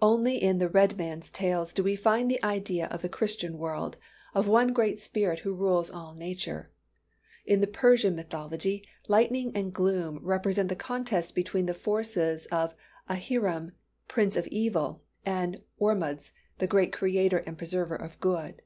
Only 0.00 0.42
in 0.42 0.56
the 0.60 0.68
red 0.70 0.96
man's 0.96 1.28
tales 1.28 1.74
do 1.74 1.82
we 1.82 1.94
find 1.94 2.30
the 2.30 2.42
idea 2.42 2.86
of 2.86 3.02
the 3.02 3.08
Christian 3.10 3.58
world, 3.58 3.98
of 4.34 4.48
one 4.48 4.72
Great 4.72 4.98
Spirit 4.98 5.40
who 5.40 5.52
rules 5.52 5.90
all 5.90 6.14
nature. 6.14 6.70
In 7.44 7.60
the 7.60 7.66
Persian 7.66 8.16
mythology, 8.16 8.82
lightning 9.08 9.52
and 9.54 9.70
gloom 9.70 10.20
represent 10.22 10.70
the 10.70 10.74
contest 10.74 11.34
between 11.34 11.66
the 11.66 11.74
forces 11.74 12.46
of 12.46 12.74
Ahriman, 13.10 13.72
prince 14.08 14.36
of 14.36 14.46
evil, 14.46 15.02
and 15.26 15.60
Ormuzd, 15.78 16.32
the 16.56 16.66
great 16.66 16.90
creator 16.90 17.44
and 17.46 17.58
preserver 17.58 17.96
of 17.96 18.18
good. 18.20 18.62